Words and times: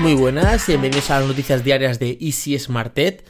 Muy 0.00 0.14
buenas, 0.14 0.66
bienvenidos 0.66 1.10
a 1.10 1.18
las 1.18 1.28
noticias 1.28 1.62
diarias 1.62 1.98
de 1.98 2.16
Easy 2.22 2.58
Smartet. 2.58 3.22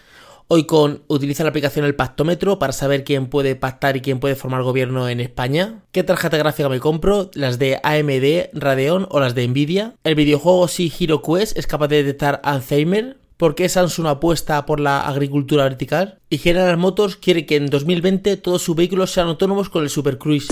Hoy 0.47 0.67
con 0.67 1.03
utiliza 1.09 1.43
la 1.43 1.51
aplicación 1.51 1.85
El 1.85 1.97
Pactómetro 1.97 2.61
para 2.61 2.73
saber 2.73 3.03
quién 3.03 3.27
puede 3.27 3.57
pactar 3.57 3.97
y 3.97 4.01
quién 4.01 4.21
puede 4.21 4.37
formar 4.37 4.63
gobierno 4.63 5.09
en 5.09 5.19
España. 5.19 5.83
¿Qué 5.91 6.05
tarjeta 6.05 6.37
gráfica 6.37 6.69
me 6.69 6.79
compro? 6.79 7.29
¿Las 7.35 7.59
de 7.59 7.81
AMD, 7.83 8.57
Radeon 8.57 9.09
o 9.11 9.19
las 9.19 9.35
de 9.35 9.49
Nvidia? 9.49 9.97
El 10.05 10.15
videojuego 10.15 10.69
Si 10.69 10.93
Hero 10.97 11.23
Quest 11.23 11.59
es 11.59 11.67
capaz 11.67 11.89
de 11.89 12.05
detectar 12.05 12.41
Alzheimer. 12.45 13.19
¿Por 13.37 13.57
qué 13.57 13.69
Samsung 13.69 14.07
apuesta 14.07 14.65
por 14.65 14.79
la 14.79 15.01
agricultura 15.01 15.65
vertical? 15.65 16.21
Y 16.31 16.39
General 16.39 16.77
Motors 16.77 17.17
quiere 17.17 17.47
que 17.47 17.57
en 17.57 17.67
2020 17.67 18.37
todos 18.37 18.63
sus 18.63 18.77
vehículos 18.77 19.11
sean 19.11 19.27
autónomos 19.27 19.71
con 19.71 19.83
el 19.83 19.91
Super 19.91 20.19
Cruise. 20.19 20.47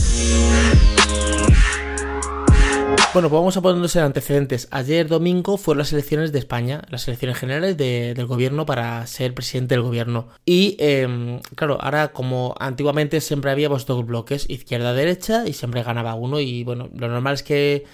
Bueno, 3.19 3.31
pues 3.31 3.41
vamos 3.41 3.57
a 3.57 3.63
ponernos 3.63 3.97
en 3.97 4.05
antecedentes. 4.05 4.69
Ayer 4.71 5.09
domingo 5.09 5.57
fueron 5.57 5.79
las 5.79 5.93
elecciones 5.93 6.31
de 6.31 6.39
España, 6.39 6.83
las 6.89 7.09
elecciones 7.09 7.37
generales 7.37 7.77
del 7.77 8.27
gobierno 8.27 8.65
para 8.65 9.05
ser 9.09 9.35
presidente 9.35 9.75
del 9.75 9.83
gobierno. 9.83 10.29
Y 10.47 10.77
em, 10.79 11.41
claro, 11.57 11.79
ahora 11.81 12.13
como 12.13 12.55
antiguamente 12.61 13.21
siempre 13.21 13.51
había 13.51 13.69
pues, 13.69 13.87
dos 13.87 14.07
bloques, 14.07 14.49
izquierda-derecha, 14.49 15.49
y 15.49 15.53
siempre 15.53 15.83
ganaba 15.83 16.15
uno. 16.15 16.39
Y 16.39 16.63
bueno, 16.63 16.91
lo 16.95 17.09
normal 17.09 17.35
es 17.35 17.43
que 17.43 17.87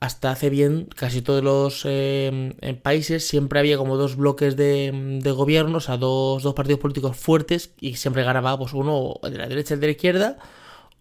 hasta 0.00 0.32
hace 0.32 0.50
bien 0.50 0.86
casi 0.94 1.22
todos 1.22 1.42
los 1.42 1.86
em, 1.86 2.52
países 2.82 3.26
siempre 3.26 3.58
había 3.58 3.78
como 3.78 3.96
dos 3.96 4.16
bloques 4.16 4.54
de, 4.54 5.22
gobierno, 5.34 5.78
o 5.78 5.80
sea, 5.80 5.96
dos, 5.96 6.42
dos, 6.42 6.52
partidos 6.52 6.78
políticos 6.78 7.16
fuertes 7.16 7.72
y 7.80 7.94
siempre 7.94 8.22
ganaba 8.22 8.58
pues 8.58 8.74
uno 8.74 9.14
de 9.22 9.38
la 9.38 9.48
derecha 9.48 9.76
y 9.76 9.78
de 9.78 9.86
la 9.86 9.92
izquierda 9.92 10.38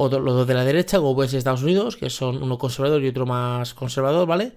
o 0.02 0.10
los 0.20 0.36
dos 0.36 0.48
de 0.48 0.54
la 0.56 0.66
derecha, 0.66 0.98
como 0.98 1.16
puede 1.16 1.30
ser 1.30 1.38
Estados 1.38 1.62
Unidos, 1.62 1.96
que 1.96 2.10
son 2.10 2.42
uno 2.42 2.58
conservador 2.58 3.04
y 3.04 3.08
otro 3.10 3.26
más 3.28 3.74
conservador, 3.76 4.28
¿vale? 4.28 4.54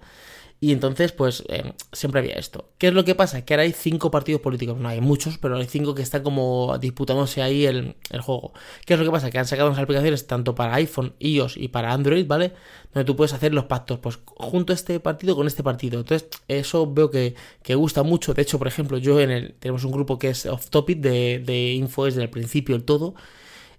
Y 0.59 0.71
entonces, 0.71 1.11
pues, 1.11 1.43
eh, 1.49 1.73
siempre 1.91 2.21
había 2.21 2.35
esto. 2.35 2.69
¿Qué 2.77 2.87
es 2.87 2.93
lo 2.93 3.03
que 3.03 3.13
pasa? 3.13 3.43
Que 3.43 3.53
ahora 3.53 3.63
hay 3.63 3.73
cinco 3.73 4.09
partidos 4.09 4.41
políticos. 4.41 4.77
No 4.79 4.87
hay 4.87 5.01
muchos, 5.01 5.37
pero 5.37 5.57
hay 5.57 5.67
cinco 5.67 5.93
que 5.93 6.01
están 6.01 6.23
como 6.23 6.77
disputándose 6.79 7.41
ahí 7.41 7.65
el, 7.65 7.95
juego. 8.21 8.53
¿Qué 8.85 8.93
es 8.93 8.99
lo 8.99 9.05
que 9.05 9.11
pasa? 9.11 9.29
Que 9.29 9.37
han 9.37 9.45
sacado 9.45 9.69
unas 9.69 9.81
aplicaciones 9.81 10.25
tanto 10.27 10.55
para 10.55 10.73
iPhone, 10.75 11.13
iOS 11.19 11.57
y 11.57 11.67
para 11.67 11.91
Android, 11.93 12.25
¿vale? 12.25 12.53
Donde 12.93 13.05
tú 13.05 13.15
puedes 13.15 13.33
hacer 13.33 13.53
los 13.53 13.65
pactos, 13.65 13.99
pues, 13.99 14.19
junto 14.25 14.71
a 14.73 14.75
este 14.75 14.99
partido 14.99 15.35
con 15.35 15.45
este 15.45 15.61
partido. 15.61 15.99
Entonces, 15.99 16.29
eso 16.47 16.91
veo 16.91 17.11
que, 17.11 17.35
gusta 17.75 18.03
mucho. 18.03 18.33
De 18.33 18.41
hecho, 18.41 18.57
por 18.57 18.67
ejemplo, 18.67 18.97
yo 18.97 19.19
en 19.19 19.31
el. 19.31 19.53
Tenemos 19.59 19.83
un 19.83 19.91
grupo 19.91 20.17
que 20.17 20.29
es 20.29 20.45
off 20.45 20.69
topic 20.69 20.99
de, 20.99 21.43
de 21.45 21.73
info 21.73 22.05
desde 22.05 22.23
el 22.23 22.29
principio, 22.29 22.75
el 22.75 22.85
todo 22.85 23.13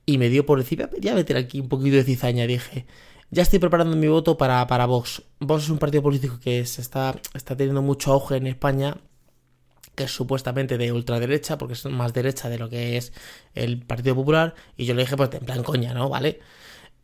y 0.07 0.19
me 0.19 0.29
dio 0.29 0.47
por 0.47 0.59
decir, 0.59 0.89
voy 0.91 1.09
a 1.09 1.15
meter 1.15 1.37
aquí 1.37 1.61
un 1.61 1.69
poquito 1.69 1.97
de 1.97 2.05
cizaña. 2.05 2.47
Dije, 2.47 2.87
ya 3.31 3.43
estoy 3.43 3.59
preparando 3.59 3.97
mi 3.97 4.07
voto 4.07 4.39
para, 4.39 4.67
para 4.69 4.87
Vox. 4.87 5.23
Vox 5.41 5.65
es 5.65 5.71
un 5.71 5.79
partido 5.79 6.03
político 6.03 6.39
que 6.41 6.65
se 6.65 6.81
está, 6.81 7.17
está 7.35 7.57
teniendo 7.57 7.83
mucho 7.83 8.13
auge 8.13 8.37
en 8.37 8.47
España, 8.47 8.97
que 9.97 10.05
es 10.05 10.13
supuestamente 10.13 10.79
de 10.79 10.93
ultraderecha, 10.93 11.59
porque 11.59 11.75
es 11.75 11.85
más 11.87 12.13
derecha 12.13 12.49
de 12.49 12.59
lo 12.59 12.69
que 12.71 12.97
es 12.97 13.13
el 13.55 13.85
Partido 13.85 14.15
Popular. 14.15 14.55
Y 14.77 14.85
yo 14.85 14.95
le 14.95 15.03
dije, 15.03 15.17
pues 15.17 15.33
en 15.35 15.45
plan 15.45 15.65
coña, 15.65 15.93
¿no? 15.93 16.09
¿Vale? 16.09 16.39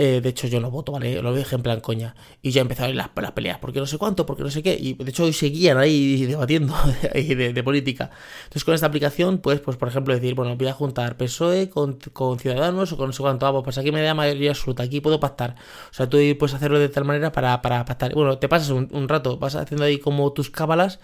Eh, 0.04 0.20
de 0.20 0.30
hecho, 0.30 0.48
yo 0.48 0.58
no 0.58 0.68
voto, 0.68 0.90
¿vale? 0.90 1.22
Lo 1.22 1.32
dije 1.32 1.54
en 1.54 1.62
plan 1.62 1.80
coña. 1.80 2.16
Y 2.42 2.50
ya 2.50 2.60
empezaron 2.60 2.96
las, 2.96 3.10
las 3.14 3.30
peleas, 3.30 3.58
porque 3.60 3.78
no 3.78 3.86
sé 3.86 3.98
cuánto, 3.98 4.26
porque 4.26 4.42
no 4.42 4.50
sé 4.50 4.60
qué. 4.60 4.76
Y 4.76 4.94
de 4.94 5.08
hecho, 5.08 5.22
hoy 5.22 5.32
seguían 5.32 5.78
ahí 5.78 6.26
debatiendo 6.26 6.74
de, 7.14 7.62
política. 7.62 8.10
Entonces, 8.42 8.64
con 8.64 8.74
esta 8.74 8.88
aplicación, 8.88 9.38
pues, 9.38 9.60
pues, 9.60 9.76
por 9.76 9.86
ejemplo, 9.86 10.12
decir, 10.12 10.34
bueno, 10.34 10.56
voy 10.56 10.66
a 10.66 10.72
juntar 10.72 11.16
PSOE 11.16 11.70
con, 11.70 12.00
Ciudadanos 12.40 12.92
o 12.92 12.96
con 12.96 13.06
no 13.06 13.12
sé 13.12 13.22
cuánto. 13.22 13.46
Vamos, 13.46 13.62
pues 13.62 13.78
aquí 13.78 13.92
me 13.92 14.02
da 14.02 14.12
mayoría 14.12 14.50
absoluta, 14.50 14.82
aquí 14.82 15.00
puedo 15.00 15.20
pactar. 15.20 15.54
O 15.92 15.94
sea, 15.94 16.08
tú 16.08 16.18
puedes 16.36 16.54
hacerlo 16.54 16.80
de 16.80 16.88
tal 16.88 17.04
manera 17.04 17.30
para, 17.30 17.62
para 17.62 17.84
pactar. 17.84 18.12
Bueno, 18.12 18.38
te 18.38 18.48
pasas 18.48 18.70
un, 18.70 18.88
un 18.90 19.08
rato, 19.08 19.38
vas 19.38 19.54
haciendo 19.54 19.84
ahí 19.84 19.98
como 19.98 20.32
tus 20.32 20.50
cábalas 20.50 20.98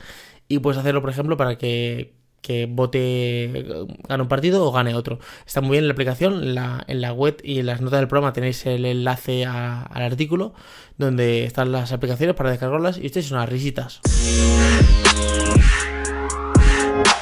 y 0.48 0.58
puedes 0.58 0.78
hacerlo, 0.78 1.02
por 1.02 1.10
ejemplo, 1.10 1.36
para 1.36 1.56
que 1.56 2.17
que 2.40 2.66
vote, 2.66 3.86
gane 4.08 4.22
un 4.22 4.28
partido 4.28 4.64
o 4.64 4.72
gane 4.72 4.94
otro. 4.94 5.18
Está 5.46 5.60
muy 5.60 5.72
bien 5.72 5.88
la 5.88 5.92
aplicación, 5.92 6.42
en 6.42 6.54
la, 6.54 6.84
en 6.86 7.00
la 7.00 7.12
web 7.12 7.38
y 7.42 7.60
en 7.60 7.66
las 7.66 7.80
notas 7.80 8.00
del 8.00 8.08
programa 8.08 8.32
tenéis 8.32 8.64
el 8.66 8.84
enlace 8.84 9.44
al 9.44 10.02
artículo 10.02 10.54
donde 10.96 11.44
están 11.44 11.72
las 11.72 11.92
aplicaciones 11.92 12.34
para 12.34 12.50
descargarlas 12.50 12.98
y 12.98 13.06
estéis 13.06 13.30
unas 13.30 13.48
risitas. 13.48 14.00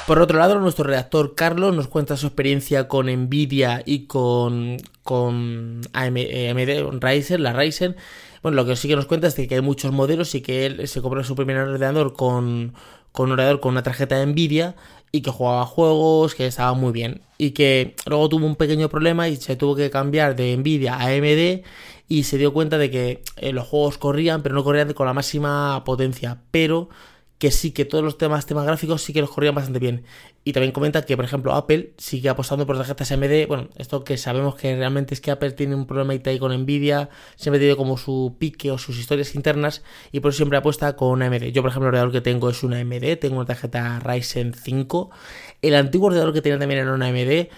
Por 0.06 0.20
otro 0.20 0.38
lado, 0.38 0.60
nuestro 0.60 0.84
redactor 0.84 1.34
Carlos 1.34 1.74
nos 1.74 1.88
cuenta 1.88 2.16
su 2.16 2.28
experiencia 2.28 2.86
con 2.86 3.06
Nvidia 3.06 3.82
y 3.84 4.06
con, 4.06 4.76
con 5.02 5.80
AMD, 5.92 6.16
eh, 6.16 6.88
Ryzen, 7.00 7.42
la 7.42 7.52
Ryzen. 7.52 7.96
Bueno, 8.40 8.54
lo 8.54 8.64
que 8.64 8.76
sí 8.76 8.86
que 8.86 8.94
nos 8.94 9.06
cuenta 9.06 9.26
es 9.26 9.34
que 9.34 9.52
hay 9.52 9.60
muchos 9.62 9.90
modelos 9.90 10.32
y 10.36 10.42
que 10.42 10.64
él 10.64 10.86
se 10.86 11.02
compró 11.02 11.24
su 11.24 11.34
primer 11.34 11.56
ordenador 11.56 12.12
con, 12.12 12.72
con 13.10 13.26
un 13.26 13.32
ordenador 13.32 13.58
con 13.58 13.72
una 13.72 13.82
tarjeta 13.82 14.16
de 14.16 14.26
Nvidia 14.26 14.76
y 15.10 15.22
que 15.22 15.32
jugaba 15.32 15.66
juegos, 15.66 16.36
que 16.36 16.46
estaba 16.46 16.74
muy 16.74 16.92
bien. 16.92 17.22
Y 17.36 17.50
que 17.50 17.96
luego 18.06 18.28
tuvo 18.28 18.46
un 18.46 18.54
pequeño 18.54 18.88
problema 18.88 19.28
y 19.28 19.34
se 19.34 19.56
tuvo 19.56 19.74
que 19.74 19.90
cambiar 19.90 20.36
de 20.36 20.56
Nvidia 20.56 20.94
a 20.94 21.06
AMD 21.06 21.64
y 22.08 22.22
se 22.22 22.38
dio 22.38 22.52
cuenta 22.52 22.78
de 22.78 22.92
que 22.92 23.22
eh, 23.38 23.52
los 23.52 23.66
juegos 23.66 23.98
corrían, 23.98 24.42
pero 24.42 24.54
no 24.54 24.62
corrían 24.62 24.92
con 24.92 25.06
la 25.06 25.14
máxima 25.14 25.82
potencia. 25.84 26.42
Pero 26.52 26.90
que 27.38 27.50
sí, 27.50 27.72
que 27.72 27.84
todos 27.84 28.02
los 28.02 28.16
temas, 28.16 28.46
temas 28.46 28.64
gráficos 28.64 29.02
sí 29.02 29.12
que 29.12 29.20
los 29.20 29.30
corrían 29.30 29.54
bastante 29.54 29.78
bien. 29.78 30.04
Y 30.44 30.52
también 30.52 30.72
comenta 30.72 31.02
que, 31.04 31.16
por 31.16 31.24
ejemplo, 31.24 31.54
Apple 31.54 31.92
sigue 31.98 32.28
apostando 32.28 32.66
por 32.66 32.76
tarjetas 32.78 33.12
AMD. 33.12 33.46
Bueno, 33.46 33.68
esto 33.76 34.04
que 34.04 34.16
sabemos 34.16 34.54
que 34.54 34.74
realmente 34.74 35.12
es 35.12 35.20
que 35.20 35.30
Apple 35.30 35.52
tiene 35.52 35.74
un 35.74 35.86
problema 35.86 36.14
ahí 36.14 36.38
con 36.38 36.56
Nvidia, 36.56 37.10
siempre 37.36 37.58
tiene 37.58 37.76
como 37.76 37.98
su 37.98 38.36
pique 38.38 38.70
o 38.70 38.78
sus 38.78 38.98
historias 38.98 39.34
internas 39.34 39.82
y 40.12 40.20
por 40.20 40.30
eso 40.30 40.38
siempre 40.38 40.58
apuesta 40.58 40.96
con 40.96 41.20
AMD. 41.22 41.44
Yo, 41.52 41.62
por 41.62 41.70
ejemplo, 41.70 41.88
el 41.88 41.94
ordenador 41.94 42.12
que 42.12 42.20
tengo 42.22 42.48
es 42.48 42.62
una 42.62 42.78
AMD, 42.80 43.18
tengo 43.20 43.36
una 43.36 43.46
tarjeta 43.46 44.00
Ryzen 44.00 44.54
5. 44.54 45.10
El 45.62 45.74
antiguo 45.74 46.06
ordenador 46.06 46.32
que 46.32 46.42
tenía 46.42 46.58
también 46.58 46.80
era 46.80 46.94
una 46.94 47.08
AMD. 47.08 47.48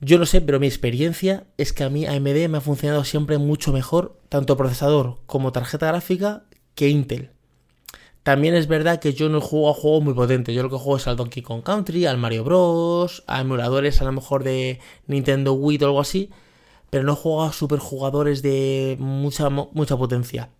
Yo 0.00 0.18
no 0.18 0.26
sé, 0.26 0.40
pero 0.40 0.58
mi 0.58 0.66
experiencia 0.66 1.46
es 1.56 1.72
que 1.72 1.84
a 1.84 1.88
mí 1.88 2.04
AMD 2.04 2.48
me 2.48 2.58
ha 2.58 2.60
funcionado 2.60 3.04
siempre 3.04 3.38
mucho 3.38 3.72
mejor, 3.72 4.20
tanto 4.28 4.56
procesador 4.56 5.18
como 5.26 5.52
tarjeta 5.52 5.86
gráfica, 5.86 6.44
que 6.74 6.88
Intel. 6.88 7.31
También 8.22 8.54
es 8.54 8.68
verdad 8.68 9.00
que 9.00 9.14
yo 9.14 9.28
no 9.28 9.40
juego 9.40 9.70
a 9.70 9.74
juegos 9.74 10.04
muy 10.04 10.14
potentes. 10.14 10.54
Yo 10.54 10.62
lo 10.62 10.70
que 10.70 10.76
juego 10.76 10.96
es 10.96 11.06
al 11.08 11.16
Donkey 11.16 11.42
Kong 11.42 11.62
Country, 11.62 12.06
al 12.06 12.18
Mario 12.18 12.44
Bros, 12.44 13.24
a 13.26 13.40
emuladores 13.40 14.00
a 14.00 14.04
lo 14.04 14.12
mejor 14.12 14.44
de 14.44 14.78
Nintendo 15.06 15.54
Wii 15.54 15.78
o 15.82 15.86
algo 15.86 16.00
así. 16.00 16.30
Pero 16.90 17.04
no 17.04 17.16
juego 17.16 17.42
a 17.42 17.52
superjugadores 17.52 18.42
de 18.42 18.96
mucha, 19.00 19.50
mucha 19.50 19.96
potencia. 19.96 20.50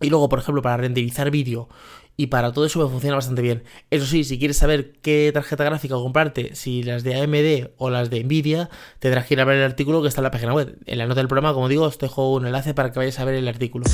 Y 0.00 0.10
luego, 0.10 0.28
por 0.28 0.40
ejemplo, 0.40 0.60
para 0.60 0.76
renderizar 0.76 1.30
vídeo 1.30 1.68
y 2.16 2.26
para 2.26 2.52
todo 2.52 2.66
eso 2.66 2.82
me 2.82 2.90
funciona 2.90 3.16
bastante 3.16 3.40
bien. 3.40 3.62
Eso 3.90 4.04
sí, 4.04 4.24
si 4.24 4.38
quieres 4.38 4.58
saber 4.58 4.92
qué 5.00 5.30
tarjeta 5.32 5.64
gráfica 5.64 5.94
comprarte, 5.94 6.54
si 6.54 6.82
las 6.82 7.04
de 7.04 7.20
AMD 7.20 7.70
o 7.78 7.88
las 7.88 8.10
de 8.10 8.22
Nvidia, 8.22 8.68
tendrás 8.98 9.26
que 9.26 9.34
ir 9.34 9.40
a 9.40 9.44
ver 9.44 9.56
el 9.56 9.64
artículo 9.64 10.02
que 10.02 10.08
está 10.08 10.20
en 10.20 10.24
la 10.24 10.30
página 10.30 10.52
web. 10.52 10.76
En 10.84 10.98
la 10.98 11.06
nota 11.06 11.20
del 11.20 11.28
programa, 11.28 11.54
como 11.54 11.68
digo, 11.68 11.84
os 11.84 11.98
dejo 11.98 12.32
un 12.32 12.46
enlace 12.46 12.74
para 12.74 12.92
que 12.92 12.98
vayáis 12.98 13.18
a 13.18 13.24
ver 13.24 13.36
el 13.36 13.48
artículo. 13.48 13.86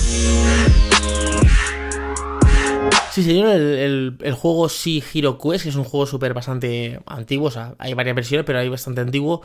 Sí, 3.18 3.24
señor, 3.24 3.48
el, 3.50 4.16
juego 4.32 4.68
sí 4.68 5.02
Hero 5.12 5.38
Quest, 5.38 5.64
que 5.64 5.70
es 5.70 5.74
un 5.74 5.82
juego 5.82 6.06
súper 6.06 6.34
bastante 6.34 7.00
antiguo, 7.04 7.48
o 7.48 7.50
sea, 7.50 7.74
hay 7.78 7.92
varias 7.92 8.14
versiones, 8.14 8.46
pero 8.46 8.60
hay 8.60 8.68
bastante 8.68 9.00
antiguo, 9.00 9.42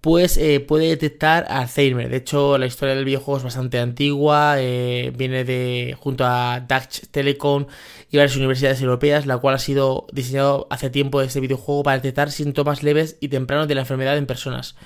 pues 0.00 0.36
eh, 0.36 0.60
puede 0.60 0.86
detectar 0.86 1.44
Alzheimer. 1.48 2.08
De 2.10 2.18
hecho, 2.18 2.58
la 2.58 2.66
historia 2.66 2.94
del 2.94 3.04
videojuego 3.04 3.38
es 3.38 3.42
bastante 3.42 3.80
antigua, 3.80 4.54
eh, 4.60 5.12
viene 5.16 5.42
de 5.42 5.96
junto 5.98 6.24
a 6.24 6.60
Dutch 6.60 7.08
Telecom 7.10 7.66
y 8.08 8.18
varias 8.18 8.36
universidades 8.36 8.80
europeas, 8.82 9.26
la 9.26 9.38
cual 9.38 9.56
ha 9.56 9.58
sido 9.58 10.06
diseñado 10.12 10.68
hace 10.70 10.88
tiempo 10.88 11.20
este 11.20 11.40
videojuego 11.40 11.82
para 11.82 11.96
detectar 11.96 12.30
síntomas 12.30 12.84
leves 12.84 13.16
y 13.20 13.26
tempranos 13.30 13.66
de 13.66 13.74
la 13.74 13.80
enfermedad 13.80 14.16
en 14.16 14.26
personas. 14.26 14.76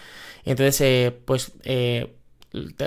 Entonces, 0.47 0.81
eh, 0.81 1.21
pues 1.27 1.53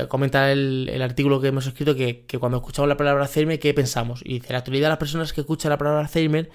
comenta 0.08 0.52
el, 0.52 1.02
artículo 1.02 1.42
que 1.42 1.48
hemos 1.48 1.68
escrito 1.68 1.96
que, 1.96 2.26
cuando 2.40 2.58
escuchamos 2.58 2.90
la 2.90 2.98
palabra 2.98 3.24
Alzheimer, 3.24 3.60
¿qué 3.60 3.74
pensamos? 3.74 4.22
Y 4.24 4.36
dice, 4.36 4.54
la 4.54 4.60
actualidad 4.60 4.90
las 4.90 4.98
personas 4.98 5.34
que 5.34 5.42
escuchan 5.42 5.70
la 5.70 5.78
palabra 5.78 6.02
Alzheimer 6.02 6.50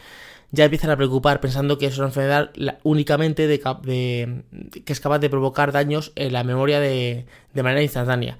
ya 0.52 0.64
empiezan 0.64 0.90
a 0.90 0.96
preocupar 0.96 1.40
pensando 1.40 1.78
que 1.78 1.86
es 1.86 1.96
una 1.98 2.08
enfermedad 2.08 2.50
únicamente 2.82 3.46
de, 3.46 3.60
que 3.60 4.92
es 4.92 5.00
capaz 5.00 5.18
de 5.20 5.30
provocar 5.30 5.72
daños 5.72 6.12
en 6.16 6.32
la 6.32 6.44
memoria 6.44 6.80
de, 6.80 7.26
de 7.54 7.62
manera 7.62 7.82
instantánea. 7.82 8.38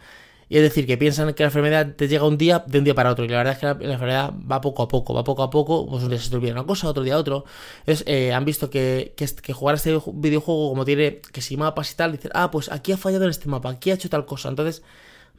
Y 0.50 0.56
es 0.56 0.62
decir, 0.64 0.84
que 0.84 0.98
piensan 0.98 1.32
que 1.32 1.44
la 1.44 1.46
enfermedad 1.46 1.94
te 1.94 2.08
llega 2.08 2.26
un 2.26 2.36
día 2.36 2.64
de 2.66 2.78
un 2.78 2.84
día 2.84 2.92
para 2.92 3.12
otro. 3.12 3.24
Y 3.24 3.28
la 3.28 3.36
verdad 3.36 3.52
es 3.52 3.58
que 3.60 3.66
la, 3.66 3.92
enfermedad 3.92 4.32
va 4.50 4.60
poco 4.60 4.82
a 4.82 4.88
poco, 4.88 5.14
va 5.14 5.22
poco 5.22 5.44
a 5.44 5.48
poco. 5.48 5.86
Pues 5.86 6.02
un 6.02 6.10
día 6.10 6.18
se 6.18 6.28
te 6.28 6.34
olvida 6.34 6.52
una 6.52 6.64
cosa, 6.64 6.88
otro 6.88 7.04
día 7.04 7.16
otro. 7.16 7.44
Entonces, 7.86 8.04
eh, 8.08 8.32
han 8.32 8.44
visto 8.44 8.68
que, 8.68 9.14
que, 9.16 9.26
que, 9.26 9.52
jugar 9.52 9.76
este 9.76 9.96
videojuego, 10.12 10.70
como 10.70 10.84
tiene 10.84 11.20
que 11.20 11.40
si 11.40 11.56
mapas 11.56 11.92
y 11.92 11.94
tal, 11.94 12.10
dicen, 12.10 12.32
ah, 12.34 12.50
pues 12.50 12.68
aquí 12.68 12.90
ha 12.90 12.96
fallado 12.96 13.24
en 13.24 13.30
este 13.30 13.48
mapa, 13.48 13.70
aquí 13.70 13.92
ha 13.92 13.94
hecho 13.94 14.10
tal 14.10 14.26
cosa. 14.26 14.48
Entonces, 14.48 14.82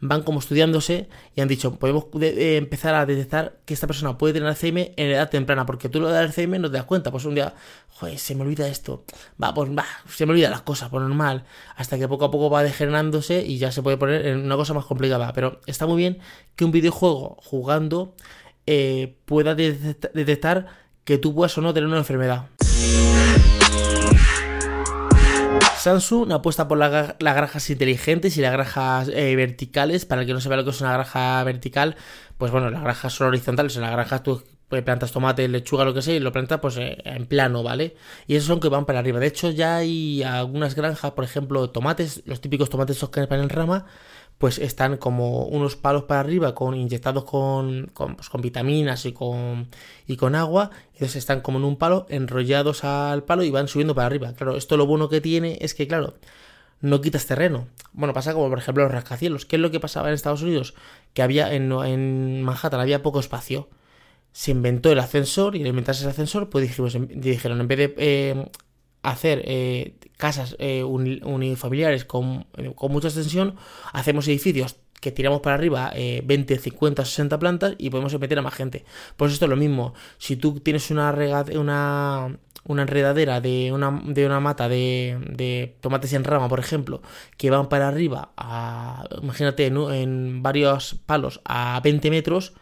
van 0.01 0.23
como 0.23 0.39
estudiándose 0.39 1.07
y 1.35 1.41
han 1.41 1.47
dicho, 1.47 1.75
podemos 1.75 2.07
empezar 2.13 2.95
a 2.95 3.05
detectar 3.05 3.59
que 3.65 3.73
esta 3.73 3.87
persona 3.87 4.17
puede 4.17 4.33
tener 4.33 4.49
Alzheimer 4.49 4.93
en 4.97 5.11
edad 5.11 5.29
temprana, 5.29 5.65
porque 5.65 5.89
tú 5.89 6.01
lo 6.01 6.09
de 6.09 6.17
Alzheimer 6.17 6.59
no 6.59 6.69
te 6.69 6.77
das 6.77 6.85
cuenta, 6.85 7.11
pues 7.11 7.23
un 7.25 7.35
día, 7.35 7.53
joder, 7.89 8.17
se 8.17 8.35
me 8.35 8.41
olvida 8.41 8.67
esto, 8.67 9.05
va, 9.41 9.53
pues 9.53 9.69
va, 9.69 9.85
se 10.09 10.25
me 10.25 10.31
olvida 10.31 10.49
las 10.49 10.63
cosas, 10.63 10.89
por 10.89 11.01
normal, 11.01 11.45
hasta 11.75 11.97
que 11.97 12.07
poco 12.07 12.25
a 12.25 12.31
poco 12.31 12.49
va 12.49 12.63
degenerándose 12.63 13.45
y 13.45 13.59
ya 13.59 13.71
se 13.71 13.83
puede 13.83 13.97
poner 13.97 14.25
en 14.25 14.39
una 14.39 14.55
cosa 14.55 14.73
más 14.73 14.85
complicada, 14.85 15.31
pero 15.33 15.61
está 15.67 15.85
muy 15.85 15.97
bien 15.97 16.17
que 16.55 16.65
un 16.65 16.71
videojuego 16.71 17.37
jugando 17.41 18.15
eh, 18.65 19.15
pueda 19.25 19.53
detectar 19.55 20.67
que 21.03 21.17
tú 21.17 21.33
puedas 21.35 21.57
o 21.57 21.61
no 21.61 21.73
tener 21.73 21.87
una 21.87 21.97
enfermedad. 21.97 22.47
Samsung 25.81 26.31
apuesta 26.31 26.67
por 26.67 26.77
las 26.77 27.15
granjas 27.19 27.69
inteligentes 27.69 28.37
y 28.37 28.41
las 28.41 28.51
granjas 28.53 29.09
eh, 29.09 29.35
verticales. 29.35 30.05
Para 30.05 30.21
el 30.21 30.27
que 30.27 30.33
no 30.33 30.39
sepa 30.39 30.55
lo 30.55 30.63
que 30.63 30.69
es 30.69 30.81
una 30.81 30.93
granja 30.93 31.43
vertical, 31.43 31.95
pues 32.37 32.51
bueno, 32.51 32.69
las 32.69 32.83
granjas 32.83 33.13
son 33.13 33.27
horizontales. 33.27 33.75
En 33.75 33.81
las 33.81 33.91
granjas 33.91 34.21
tú 34.21 34.43
pues, 34.69 34.83
plantas 34.83 35.11
tomate, 35.11 35.47
lechuga, 35.47 35.83
lo 35.83 35.93
que 35.93 36.01
sea, 36.01 36.15
y 36.15 36.19
lo 36.19 36.31
plantas 36.31 36.59
pues 36.59 36.77
eh, 36.77 36.97
en 37.03 37.25
plano, 37.25 37.63
¿vale? 37.63 37.95
Y 38.27 38.35
esos 38.35 38.47
son 38.47 38.59
que 38.59 38.69
van 38.69 38.85
para 38.85 38.99
arriba. 38.99 39.19
De 39.19 39.27
hecho, 39.27 39.49
ya 39.49 39.77
hay 39.77 40.23
algunas 40.23 40.75
granjas, 40.75 41.11
por 41.11 41.23
ejemplo, 41.23 41.69
tomates, 41.71 42.21
los 42.25 42.41
típicos 42.41 42.69
tomates 42.69 42.97
esos 42.97 43.09
que 43.09 43.25
van 43.25 43.41
en 43.41 43.49
rama, 43.49 43.85
pues 44.41 44.57
están 44.57 44.97
como 44.97 45.45
unos 45.45 45.75
palos 45.75 46.05
para 46.05 46.21
arriba 46.21 46.55
con 46.55 46.73
inyectados 46.73 47.25
con, 47.25 47.91
con, 47.93 48.15
pues, 48.15 48.27
con 48.27 48.41
vitaminas 48.41 49.05
y 49.05 49.13
con, 49.13 49.67
y 50.07 50.17
con 50.17 50.33
agua. 50.33 50.71
Entonces 50.93 51.17
están 51.17 51.41
como 51.41 51.59
en 51.59 51.63
un 51.63 51.77
palo, 51.77 52.07
enrollados 52.09 52.83
al 52.83 53.23
palo 53.23 53.43
y 53.43 53.51
van 53.51 53.67
subiendo 53.67 53.93
para 53.93 54.07
arriba. 54.07 54.33
Claro, 54.33 54.57
esto 54.57 54.77
lo 54.77 54.87
bueno 54.87 55.09
que 55.09 55.21
tiene 55.21 55.59
es 55.61 55.75
que, 55.75 55.87
claro, 55.87 56.15
no 56.79 57.01
quitas 57.01 57.27
terreno. 57.27 57.67
Bueno, 57.93 58.15
pasa 58.15 58.33
como 58.33 58.49
por 58.49 58.57
ejemplo 58.57 58.83
los 58.83 58.91
rascacielos. 58.91 59.45
¿Qué 59.45 59.57
es 59.57 59.61
lo 59.61 59.69
que 59.69 59.79
pasaba 59.79 60.07
en 60.07 60.15
Estados 60.15 60.41
Unidos? 60.41 60.73
Que 61.13 61.21
había 61.21 61.53
en, 61.53 61.71
en 61.71 62.41
Manhattan 62.41 62.79
había 62.79 63.03
poco 63.03 63.19
espacio. 63.19 63.69
Se 64.31 64.49
inventó 64.49 64.91
el 64.91 64.97
ascensor 64.97 65.55
y 65.55 65.61
al 65.61 65.67
inventarse 65.67 66.03
el 66.03 66.09
ascensor, 66.09 66.49
pues 66.49 66.67
dijimos, 66.67 66.97
dijeron, 67.09 67.61
en 67.61 67.67
vez 67.67 67.77
de 67.77 67.93
eh, 67.97 68.49
hacer 69.03 69.41
eh, 69.45 69.95
casas 70.17 70.55
eh, 70.59 70.83
unifamiliares 70.83 72.05
con, 72.05 72.45
con, 72.75 72.91
mucha 72.91 73.07
extensión, 73.07 73.55
hacemos 73.93 74.27
edificios 74.27 74.77
que 74.99 75.11
tiramos 75.11 75.41
para 75.41 75.55
arriba 75.55 75.91
20, 75.95 76.59
50, 76.59 77.05
60 77.05 77.39
plantas 77.39 77.73
y 77.79 77.89
podemos 77.89 78.17
meter 78.19 78.37
a 78.37 78.43
más 78.43 78.53
gente. 78.53 78.85
Pues 79.17 79.33
esto 79.33 79.45
es 79.45 79.49
lo 79.49 79.57
mismo. 79.57 79.95
Si 80.19 80.35
tú 80.35 80.59
tienes 80.59 80.91
una, 80.91 81.11
una, 81.55 82.37
una 82.63 82.81
enredadera 82.83 83.41
de 83.41 83.71
una, 83.71 83.99
de 84.05 84.25
una 84.25 84.39
mata 84.39 84.69
de, 84.69 85.17
de, 85.27 85.75
tomates 85.81 86.13
en 86.13 86.23
rama, 86.23 86.47
por 86.49 86.59
ejemplo, 86.59 87.01
que 87.37 87.49
van 87.49 87.67
para 87.67 87.87
arriba, 87.87 88.31
a, 88.37 89.05
imagínate, 89.21 89.65
en, 89.65 89.77
en 89.77 90.43
varios 90.43 90.95
palos 91.07 91.41
a 91.45 91.81
20 91.83 92.11
metros, 92.11 92.53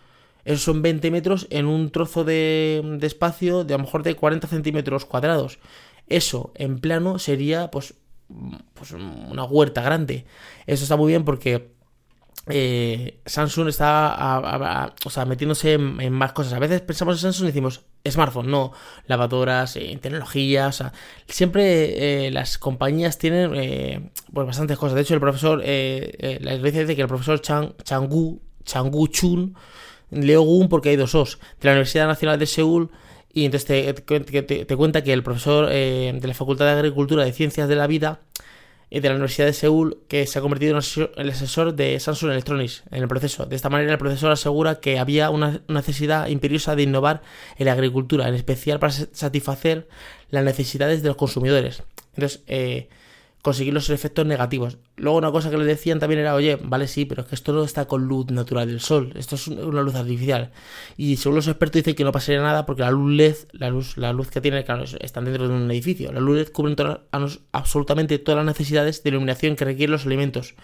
esos 0.45 0.63
son 0.63 0.81
20 0.81 1.11
metros 1.11 1.47
en 1.49 1.65
un 1.67 1.91
trozo 1.91 2.23
de, 2.23 2.81
de 2.99 3.07
espacio 3.07 3.63
de 3.63 3.73
a 3.73 3.77
lo 3.77 3.83
mejor 3.83 4.03
de 4.03 4.15
40 4.15 4.47
centímetros 4.47 5.05
cuadrados. 5.05 5.59
Eso 6.09 6.51
en 6.55 6.79
plano 6.79 7.19
sería 7.19 7.71
pues, 7.71 7.93
pues 8.73 8.91
una 8.91 9.43
huerta 9.43 9.81
grande. 9.81 10.25
Eso 10.65 10.83
está 10.83 10.97
muy 10.97 11.11
bien 11.11 11.23
porque 11.23 11.71
eh, 12.51 13.21
Samsung 13.27 13.67
está 13.67 14.91
o 15.05 15.09
sea, 15.09 15.25
metiéndose 15.25 15.73
en, 15.73 16.11
más 16.11 16.33
cosas. 16.33 16.53
A 16.53 16.59
veces 16.59 16.81
pensamos 16.81 17.15
en 17.15 17.21
Samsung 17.21 17.45
y 17.45 17.51
decimos 17.51 17.81
smartphone, 18.07 18.49
no, 18.49 18.71
lavadoras, 19.05 19.75
eh, 19.75 19.97
tecnologías. 20.01 20.83
siempre 21.27 22.25
eh, 22.25 22.31
las 22.31 22.57
compañías 22.57 23.17
tienen 23.17 24.11
pues 24.33 24.47
bastantes 24.47 24.77
cosas. 24.77 24.95
De 24.95 25.01
hecho, 25.01 25.13
el 25.13 25.19
profesor, 25.19 25.59
la 25.59 26.57
dice 26.57 26.95
que 26.95 27.01
el 27.01 27.07
profesor 27.07 27.39
Chang, 27.41 27.75
Changu, 27.83 28.41
Changu 28.63 29.07
Chun, 29.07 29.55
Leo 30.09 30.41
Gun, 30.41 30.69
porque 30.69 30.89
hay 30.89 30.95
dos 30.95 31.13
Os, 31.13 31.39
de 31.59 31.67
la 31.67 31.71
Universidad 31.71 32.07
Nacional 32.07 32.39
de 32.39 32.47
Seúl, 32.47 32.89
y 33.31 33.45
entonces 33.45 33.95
te, 33.95 34.75
cuenta 34.75 35.03
que 35.03 35.13
el 35.13 35.23
profesor 35.23 35.69
eh, 35.71 36.17
de 36.19 36.27
la 36.27 36.33
Facultad 36.33 36.65
de 36.65 36.71
Agricultura 36.71 37.23
de 37.23 37.31
Ciencias 37.31 37.67
de 37.67 37.75
la 37.75 37.87
Vida 37.87 38.21
eh, 38.91 39.01
de 39.01 39.09
la 39.09 39.15
Universidad 39.15 39.45
de 39.45 39.53
Seúl, 39.53 39.99
que 40.07 40.25
se 40.25 40.39
ha 40.39 40.41
convertido 40.41 40.71
en 40.71 41.09
el 41.15 41.29
asesor 41.29 41.75
de 41.75 41.99
Samsung 41.99 42.31
Electronics 42.31 42.83
en 42.89 43.03
el 43.03 43.07
proceso. 43.07 43.45
De 43.45 43.55
esta 43.55 43.69
manera, 43.69 43.91
el 43.91 43.99
profesor 43.99 44.31
asegura 44.31 44.79
que 44.79 44.97
había 44.97 45.29
una 45.29 45.61
necesidad 45.67 46.27
imperiosa 46.27 46.75
de 46.75 46.83
innovar 46.83 47.21
en 47.57 47.67
la 47.67 47.73
agricultura, 47.73 48.27
en 48.27 48.33
especial 48.33 48.79
para 48.79 48.91
satisfacer 48.91 49.87
las 50.31 50.43
necesidades 50.43 51.03
de 51.03 51.09
los 51.09 51.17
consumidores. 51.17 51.83
Entonces, 52.15 52.41
eh, 52.47 52.89
conseguir 53.41 53.73
los 53.73 53.89
efectos 53.89 54.25
negativos. 54.25 54.77
Luego 54.97 55.17
una 55.17 55.31
cosa 55.31 55.49
que 55.49 55.57
le 55.57 55.65
decían 55.65 55.99
también 55.99 56.19
era, 56.19 56.35
oye, 56.35 56.57
vale, 56.61 56.87
sí, 56.87 57.05
pero 57.05 57.21
es 57.21 57.27
que 57.27 57.35
esto 57.35 57.53
no 57.53 57.63
está 57.63 57.85
con 57.85 58.05
luz 58.05 58.31
natural 58.31 58.67
del 58.67 58.81
sol, 58.81 59.13
esto 59.15 59.35
es 59.35 59.47
una 59.47 59.81
luz 59.81 59.95
artificial. 59.95 60.51
Y 60.97 61.17
según 61.17 61.37
los 61.37 61.47
expertos 61.47 61.79
dicen 61.79 61.95
que 61.95 62.03
no 62.03 62.11
pasaría 62.11 62.41
nada 62.41 62.65
porque 62.65 62.81
la 62.81 62.91
luz 62.91 63.11
LED, 63.13 63.35
la 63.53 63.69
luz, 63.69 63.97
la 63.97 64.11
luz 64.11 64.29
que 64.29 64.41
tiene, 64.41 64.63
claro, 64.65 64.83
están 64.99 65.25
dentro 65.25 65.47
de 65.47 65.53
un 65.53 65.71
edificio. 65.71 66.11
La 66.11 66.19
luz 66.19 66.37
LED 66.37 66.49
cubre 66.49 66.75
absolutamente 67.51 68.19
todas 68.19 68.37
las 68.37 68.45
necesidades 68.45 69.03
de 69.03 69.09
iluminación 69.09 69.55
que 69.55 69.65
requieren 69.65 69.91
los 69.91 70.05
alimentos. 70.05 70.55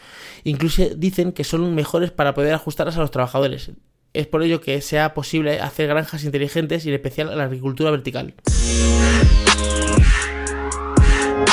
Incluso 0.43 0.83
dicen 0.95 1.31
que 1.31 1.43
son 1.43 1.73
mejores 1.75 2.11
para 2.11 2.33
poder 2.33 2.53
ajustarlas 2.53 2.97
a 2.97 3.01
los 3.01 3.11
trabajadores. 3.11 3.71
Es 4.13 4.27
por 4.27 4.43
ello 4.43 4.61
que 4.61 4.79
sea 4.81 5.13
posible 5.13 5.59
hacer 5.59 5.87
granjas 5.87 6.23
inteligentes 6.23 6.85
y 6.85 6.89
en 6.89 6.95
especial 6.95 7.37
la 7.37 7.43
agricultura 7.43 7.91
vertical 7.91 8.33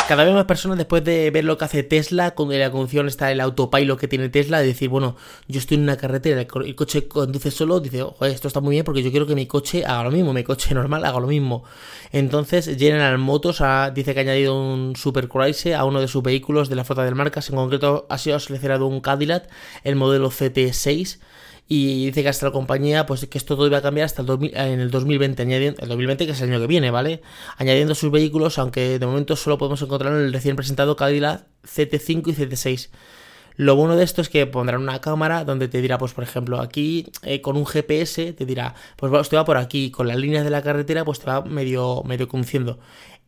cada 0.09 0.25
vez 0.25 0.35
más 0.35 0.45
personas 0.45 0.79
después 0.79 1.05
de 1.05 1.31
ver 1.31 1.45
lo 1.45 1.57
que 1.57 1.65
hace 1.65 1.83
Tesla, 1.83 2.33
con 2.33 2.57
la 2.57 2.71
conducción 2.71 3.09
está 3.09 3.31
el 3.31 3.41
autopilot 3.41 3.99
que 3.99 4.09
tiene 4.09 4.29
Tesla, 4.29 4.61
de 4.61 4.67
decir, 4.67 4.89
bueno, 4.89 5.17
yo 5.49 5.59
estoy 5.59 5.77
en 5.77 5.85
una 5.85 5.97
carretera, 5.97 6.41
el, 6.41 6.75
coche 6.75 7.09
conduce 7.09 7.51
solo, 7.51 7.81
dice, 7.81 8.03
joder, 8.03 8.33
esto 8.33 8.49
está 8.49 8.61
muy 8.61 8.73
bien 8.73 8.85
porque 8.85 9.03
yo 9.03 9.11
quiero 9.11 9.27
que 9.27 9.35
mi 9.35 9.47
coche 9.47 9.85
haga 9.85 10.05
lo 10.05 10.11
mismo, 10.11 10.33
mi 10.33 10.45
coche 10.45 10.75
normal 10.75 11.05
haga 11.05 11.21
lo 11.21 11.29
mismo. 11.29 11.65
Entonces 12.11 12.71
General 12.79 13.17
Motors 13.19 13.63
dice 13.95 14.15
que 14.15 14.21
ha 14.21 14.23
añadido 14.23 14.61
un 14.61 14.97
Super 14.97 15.29
Cruise 15.29 15.67
a 15.67 15.85
uno 15.85 16.01
de 16.01 16.09
sus 16.09 16.23
vehículos 16.23 16.69
de 16.69 16.77
la 16.77 16.85
flota 16.85 17.05
de 17.05 17.13
marcas, 17.13 17.49
en 17.51 17.57
concreto 17.57 18.07
ha 18.09 18.19
sido 18.19 18.39
seleccionado 18.41 18.87
un 18.87 19.01
Cadillac, 19.01 19.49
el 19.85 19.97
modelo 19.97 20.31
CT6, 20.31 21.19
y 21.69 22.07
dice 22.07 22.23
que 22.23 22.29
hasta 22.29 22.47
la 22.47 22.53
compañía, 22.53 23.07
pues 23.07 23.27
que 23.27 23.39
esto 23.39 23.57
todo 23.57 23.67
iba 23.67 23.79
a 23.79 23.83
cambiar 23.83 24.05
hasta 24.05 24.23
el 24.23 24.53
en 24.55 24.81
el 24.81 24.91
2020, 24.91 25.43
añadiendo, 25.43 25.81
el 25.83 25.89
2020 25.89 26.27
que 26.27 26.33
es 26.33 26.41
el 26.41 26.51
año 26.51 26.61
que 26.61 26.67
viene, 26.67 26.91
¿vale? 26.91 27.23
Añadiendo 27.57 27.95
sus 27.95 28.11
vehículos, 28.11 28.59
aunque 28.59 28.99
de 28.99 29.07
momento 29.07 29.37
solo 29.37 29.59
podemos 29.59 29.81
encontrar 29.83 30.13
en 30.13 30.21
el 30.21 30.33
recién 30.33 30.57
presentado 30.57 30.97
Cadillac 30.97 31.47
CT5 31.65 32.29
y 32.29 32.35
CT6. 32.35 32.91
Lo 33.57 33.77
bueno 33.77 33.97
de 33.97 34.05
esto 34.05 34.23
es 34.23 34.29
que 34.29 34.47
pondrán 34.47 34.83
una 34.83 35.01
cámara 35.01 35.45
donde 35.45 35.69
te 35.69 35.81
dirá, 35.83 35.99
pues 35.99 36.13
por 36.13 36.25
ejemplo, 36.25 36.61
aquí 36.61 37.11
eh, 37.23 37.41
con 37.41 37.57
un 37.57 37.67
GPS 37.67 38.33
te 38.33 38.47
dirá, 38.47 38.75
pues 38.97 39.13
usted 39.13 39.37
va 39.37 39.45
por 39.45 39.57
aquí, 39.57 39.91
con 39.91 40.09
las 40.09 40.17
líneas 40.17 40.45
de 40.45 40.51
la 40.51 40.63
carretera, 40.63 41.05
pues 41.05 41.21
te 41.21 41.27
va 41.27 41.43
medio, 41.43 42.03
medio 42.05 42.29
conduciendo. 42.29 42.79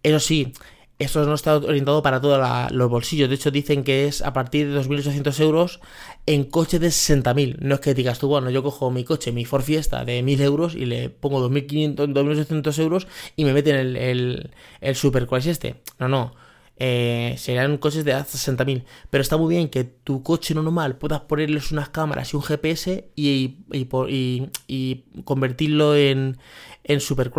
Eso 0.02 0.20
sí, 0.20 0.52
esto 0.98 1.24
no 1.24 1.34
está 1.34 1.56
orientado 1.56 2.02
para 2.02 2.20
todos 2.20 2.72
los 2.72 2.90
bolsillos. 2.90 3.28
De 3.28 3.34
hecho, 3.34 3.50
dicen 3.50 3.82
que 3.82 4.06
es 4.06 4.22
a 4.22 4.32
partir 4.32 4.70
de 4.70 4.80
2.800 4.80 5.40
euros 5.40 5.80
en 6.26 6.44
coches 6.44 6.80
de 6.80 6.88
60.000. 6.88 7.58
No 7.60 7.74
es 7.74 7.80
que 7.80 7.94
digas 7.94 8.18
tú, 8.18 8.28
bueno, 8.28 8.50
yo 8.50 8.62
cojo 8.62 8.90
mi 8.90 9.04
coche, 9.04 9.32
mi 9.32 9.44
Ford 9.44 9.62
Fiesta 9.62 10.04
de 10.04 10.22
1.000 10.22 10.40
euros 10.42 10.74
y 10.74 10.86
le 10.86 11.10
pongo 11.10 11.48
2.500, 11.48 11.96
2.800 11.96 12.78
euros 12.78 13.08
y 13.36 13.44
me 13.44 13.52
meten 13.52 13.76
el, 13.76 13.96
el, 13.96 14.50
el 14.80 14.94
Super 14.94 15.28
es 15.32 15.46
este. 15.46 15.76
No, 15.98 16.08
no. 16.08 16.34
Eh, 16.76 17.36
serán 17.38 17.78
coches 17.78 18.04
de 18.04 18.12
hasta 18.12 18.38
60.000. 18.38 18.84
Pero 19.10 19.22
está 19.22 19.36
muy 19.36 19.54
bien 19.54 19.68
que 19.68 19.84
tu 19.84 20.22
coche 20.22 20.54
normal 20.54 20.96
puedas 20.96 21.20
ponerles 21.22 21.72
unas 21.72 21.88
cámaras 21.88 22.32
y 22.32 22.36
un 22.36 22.42
GPS 22.42 23.10
y, 23.14 23.58
y, 23.72 24.48
y, 24.66 25.04
convertirlo 25.24 25.96
en, 25.96 26.38
en 26.82 27.00
Super 27.00 27.30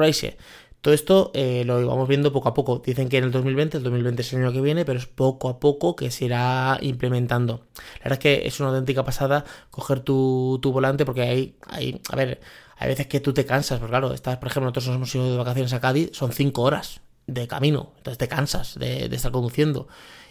todo 0.86 0.94
esto 0.94 1.32
eh, 1.34 1.63
lo 1.65 1.84
vamos 1.88 2.08
viendo 2.08 2.32
poco 2.32 2.48
a 2.48 2.54
poco. 2.54 2.77
Dicen 2.86 3.10
que 3.10 3.18
en 3.18 3.24
el 3.24 3.32
2020, 3.32 3.77
el 3.77 3.84
2020 3.84 4.22
es 4.22 4.34
el 4.34 4.44
año 4.44 4.54
que 4.54 4.62
viene, 4.62 4.86
pero 4.86 5.00
es 5.00 5.08
poco 5.08 5.50
a 5.50 5.60
poco 5.60 5.96
que 5.96 6.12
se 6.12 6.25
irá 6.25 6.77
implementando. 6.80 7.65
La 7.75 8.04
verdad 8.04 8.20
es 8.20 8.20
que 8.20 8.48
es 8.48 8.60
una 8.60 8.70
auténtica 8.70 9.04
pasada 9.04 9.46
coger 9.72 10.01
tu, 10.01 10.60
volante 10.62 11.04
porque 11.04 11.24
hay, 11.24 11.56
hay, 11.65 12.00
a 12.08 12.15
ver, 12.15 12.39
hay 12.77 12.88
veces 12.88 13.08
que 13.08 13.20
tú 13.20 13.34
te 13.34 13.48
cansas, 13.48 13.80
porque 13.80 13.94
claro, 13.94 14.13
estás, 14.13 14.38
por 14.38 14.50
ejemplo, 14.50 14.70
nosotros 14.70 14.86
nos 14.86 14.96
hemos 14.98 15.15
ido 15.15 15.32
de 15.32 15.38
vacaciones 15.38 15.74
a 15.74 15.82
Cádiz, 15.82 16.12
son 16.13 16.32
5 16.32 16.62
horas 16.62 17.01
de 17.25 17.48
camino, 17.48 17.94
entonces 17.98 18.20
te 18.20 18.27
cansas 18.27 18.77
de, 18.77 19.06
estar 19.06 19.32
conduciendo 19.32 19.88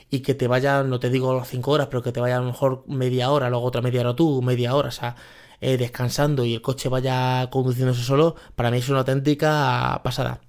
y 0.08 0.20
que 0.20 0.34
te 0.36 0.46
vaya, 0.46 0.84
no 0.84 1.00
te 1.00 1.10
digo 1.10 1.34
las 1.34 1.48
5 1.48 1.68
horas, 1.68 1.88
pero 1.88 2.00
que 2.04 2.12
te 2.12 2.20
vaya 2.20 2.36
a 2.36 2.40
lo 2.40 2.46
mejor 2.46 2.84
media 2.86 3.32
hora, 3.32 3.50
luego 3.50 3.64
otra 3.64 3.82
media 3.82 4.02
hora 4.02 4.14
tú, 4.14 4.40
media 4.40 4.76
hora, 4.76 4.90
o 4.90 4.92
sea, 4.92 5.16
eh, 5.64 5.78
descansando 5.78 6.44
y 6.44 6.52
el 6.52 6.60
coche 6.60 6.90
vaya 6.90 7.48
conduciéndose 7.50 8.02
solo, 8.02 8.36
para 8.54 8.70
mí 8.70 8.76
es 8.76 8.88
una 8.90 8.98
auténtica 8.98 9.98
pasada. 10.04 10.42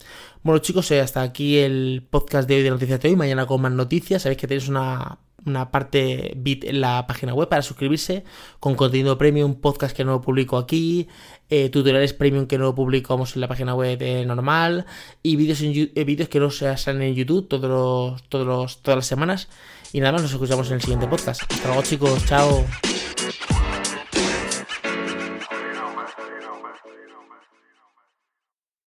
Bueno 0.43 0.59
chicos, 0.59 0.91
eh, 0.91 0.99
hasta 0.99 1.21
aquí 1.21 1.57
el 1.57 2.05
podcast 2.09 2.49
de 2.49 2.55
hoy 2.55 2.63
de 2.63 2.69
Noticias 2.69 2.99
de 2.99 3.07
hoy. 3.07 3.15
Mañana 3.15 3.45
con 3.45 3.61
más 3.61 3.71
noticias. 3.71 4.23
Sabéis 4.23 4.41
que 4.41 4.47
tenéis 4.47 4.67
una, 4.67 5.19
parte 5.71 6.33
bit 6.35 6.65
en 6.65 6.81
la 6.81 7.07
página 7.07 7.33
web 7.33 7.47
para 7.47 7.61
suscribirse 7.61 8.25
con 8.59 8.75
contenido 8.75 9.17
premium, 9.17 9.55
podcast 9.55 9.95
que 9.95 10.03
no 10.03 10.19
publico 10.19 10.57
aquí, 10.57 11.07
eh, 11.49 11.69
tutoriales 11.69 12.11
premium 12.11 12.45
que 12.45 12.57
no 12.57 12.75
publicamos 12.75 13.35
en 13.35 13.41
la 13.41 13.47
página 13.47 13.73
web 13.73 14.25
normal 14.27 14.85
y 15.23 15.37
vídeos 15.37 15.61
vídeos 15.61 16.27
que 16.27 16.41
no 16.41 16.51
se 16.51 16.75
salen 16.75 17.03
en 17.03 17.15
YouTube 17.15 17.47
todos 17.47 18.21
todos 18.27 18.81
todas 18.81 18.97
las 18.97 19.07
semanas. 19.07 19.47
Y 19.93 20.01
nada 20.01 20.11
más, 20.11 20.23
nos 20.23 20.33
escuchamos 20.33 20.67
en 20.67 20.73
el 20.73 20.81
siguiente 20.81 21.07
podcast. 21.07 21.43
Hasta 21.49 21.67
luego 21.67 21.83
chicos, 21.83 22.25
chao. 22.25 22.65